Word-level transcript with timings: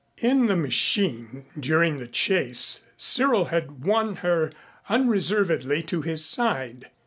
In 0.17 0.47
the 0.47 0.55
machine, 0.55 1.45
during 1.59 1.99
the 1.99 2.07
chase 2.07 2.81
Cyril 2.97 3.45
had 3.45 3.85
won 3.85 4.15
her 4.25 4.51
unreservedly 4.89 5.83
to 5.83 6.01
his 6.01 6.25
side. 6.25 6.89